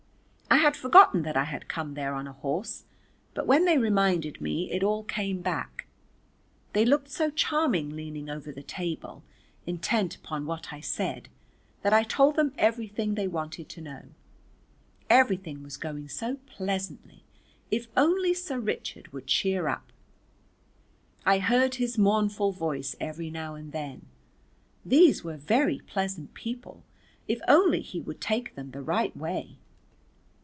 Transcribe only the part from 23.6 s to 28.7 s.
then these were very pleasant people if only he would take